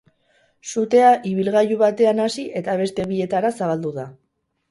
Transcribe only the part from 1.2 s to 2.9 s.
ibilgailu batean hasi eta